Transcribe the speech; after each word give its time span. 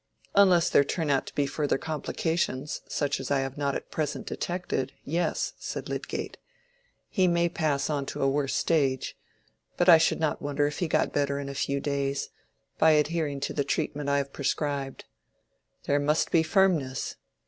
"Unless 0.33 0.71
there 0.71 0.83
turn 0.83 1.11
out 1.11 1.27
to 1.27 1.35
be 1.35 1.45
further 1.45 1.77
complications, 1.77 2.81
such 2.87 3.19
as 3.19 3.29
I 3.29 3.41
have 3.41 3.55
not 3.55 3.75
at 3.75 3.91
present 3.91 4.25
detected—yes," 4.25 5.53
said 5.59 5.89
Lydgate. 5.89 6.37
"He 7.07 7.27
may 7.27 7.47
pass 7.47 7.87
on 7.87 8.07
to 8.07 8.23
a 8.23 8.27
worse 8.27 8.55
stage; 8.55 9.15
but 9.77 9.87
I 9.87 9.99
should 9.99 10.19
not 10.19 10.41
wonder 10.41 10.65
if 10.65 10.79
he 10.79 10.87
got 10.87 11.13
better 11.13 11.39
in 11.39 11.49
a 11.49 11.53
few 11.53 11.79
days, 11.79 12.29
by 12.79 12.93
adhering 12.93 13.41
to 13.41 13.53
the 13.53 13.63
treatment 13.63 14.09
I 14.09 14.17
have 14.17 14.33
prescribed. 14.33 15.05
There 15.83 15.99
must 15.99 16.31
be 16.31 16.41
firmness. 16.41 17.17